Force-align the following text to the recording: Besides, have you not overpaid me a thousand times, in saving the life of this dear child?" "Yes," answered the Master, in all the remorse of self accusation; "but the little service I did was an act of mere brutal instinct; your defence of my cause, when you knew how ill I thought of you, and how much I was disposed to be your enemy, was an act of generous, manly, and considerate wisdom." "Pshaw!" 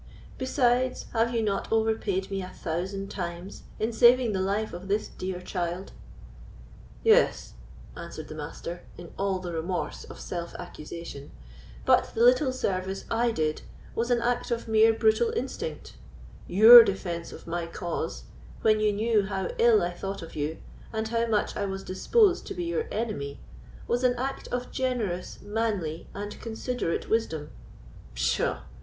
Besides, 0.39 1.05
have 1.13 1.31
you 1.31 1.43
not 1.43 1.71
overpaid 1.71 2.31
me 2.31 2.41
a 2.41 2.49
thousand 2.49 3.11
times, 3.11 3.61
in 3.79 3.93
saving 3.93 4.31
the 4.31 4.41
life 4.41 4.73
of 4.73 4.87
this 4.87 5.07
dear 5.07 5.39
child?" 5.39 5.91
"Yes," 7.03 7.53
answered 7.95 8.27
the 8.27 8.33
Master, 8.33 8.81
in 8.97 9.13
all 9.15 9.37
the 9.37 9.53
remorse 9.53 10.03
of 10.05 10.19
self 10.19 10.55
accusation; 10.55 11.29
"but 11.85 12.15
the 12.15 12.23
little 12.23 12.51
service 12.51 13.05
I 13.11 13.29
did 13.29 13.61
was 13.93 14.09
an 14.09 14.23
act 14.23 14.49
of 14.49 14.67
mere 14.67 14.91
brutal 14.91 15.29
instinct; 15.35 15.97
your 16.47 16.83
defence 16.83 17.31
of 17.31 17.45
my 17.45 17.67
cause, 17.67 18.23
when 18.63 18.79
you 18.79 18.91
knew 18.91 19.25
how 19.27 19.51
ill 19.59 19.83
I 19.83 19.91
thought 19.91 20.23
of 20.23 20.35
you, 20.35 20.57
and 20.91 21.07
how 21.09 21.27
much 21.27 21.55
I 21.55 21.65
was 21.65 21.83
disposed 21.83 22.47
to 22.47 22.55
be 22.55 22.63
your 22.63 22.87
enemy, 22.91 23.39
was 23.87 24.03
an 24.03 24.15
act 24.15 24.47
of 24.47 24.71
generous, 24.71 25.39
manly, 25.43 26.07
and 26.15 26.41
considerate 26.41 27.07
wisdom." 27.07 27.51
"Pshaw!" 28.15 28.63